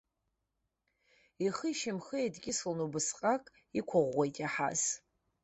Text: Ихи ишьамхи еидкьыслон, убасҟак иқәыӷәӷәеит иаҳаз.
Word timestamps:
Ихи 1.45 1.67
ишьамхи 1.73 2.17
еидкьыслон, 2.21 2.79
убасҟак 2.85 3.43
иқәыӷәӷәеит 3.79 4.35
иаҳаз. 4.39 4.81